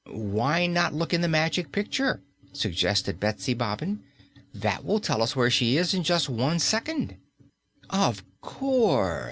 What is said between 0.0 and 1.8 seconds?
"Why not look in the Magic